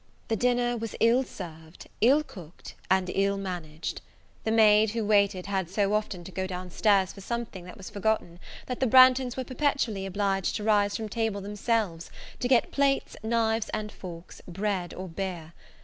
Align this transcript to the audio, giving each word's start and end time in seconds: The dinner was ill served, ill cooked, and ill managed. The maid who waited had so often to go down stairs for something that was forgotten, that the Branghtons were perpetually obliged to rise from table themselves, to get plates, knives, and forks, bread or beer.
The 0.29 0.35
dinner 0.35 0.75
was 0.77 0.95
ill 0.99 1.23
served, 1.23 1.87
ill 2.09 2.23
cooked, 2.23 2.73
and 2.89 3.07
ill 3.13 3.37
managed. 3.37 4.01
The 4.45 4.51
maid 4.51 4.89
who 4.89 5.05
waited 5.05 5.45
had 5.45 5.69
so 5.69 5.93
often 5.93 6.23
to 6.23 6.31
go 6.31 6.47
down 6.47 6.71
stairs 6.71 7.13
for 7.13 7.21
something 7.21 7.65
that 7.65 7.77
was 7.77 7.91
forgotten, 7.91 8.39
that 8.65 8.79
the 8.79 8.87
Branghtons 8.87 9.37
were 9.37 9.43
perpetually 9.43 10.07
obliged 10.07 10.55
to 10.55 10.63
rise 10.63 10.97
from 10.97 11.07
table 11.07 11.39
themselves, 11.41 12.09
to 12.39 12.47
get 12.47 12.71
plates, 12.71 13.15
knives, 13.21 13.69
and 13.75 13.91
forks, 13.91 14.41
bread 14.47 14.91
or 14.95 15.07
beer. 15.07 15.53